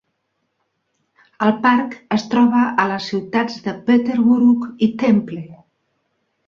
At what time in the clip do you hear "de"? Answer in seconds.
3.69-3.79